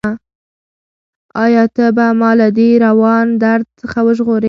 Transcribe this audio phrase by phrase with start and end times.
[1.43, 4.39] ایا ته به ما له دې روان درد څخه وژغورې؟